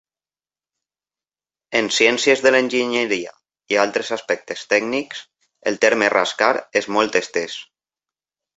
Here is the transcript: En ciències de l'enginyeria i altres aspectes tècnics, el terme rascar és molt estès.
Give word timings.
En 1.79 1.89
ciències 1.97 2.41
de 2.45 2.53
l'enginyeria 2.55 3.35
i 3.75 3.79
altres 3.83 4.11
aspectes 4.17 4.65
tècnics, 4.73 5.23
el 5.73 5.81
terme 5.87 6.11
rascar 6.17 6.51
és 6.83 6.91
molt 6.97 7.23
estès. 7.25 7.63